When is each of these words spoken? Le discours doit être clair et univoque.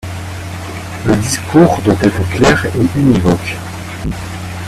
Le 1.05 1.15
discours 1.17 1.79
doit 1.85 1.93
être 2.01 2.27
clair 2.31 2.65
et 2.65 2.99
univoque. 2.99 3.55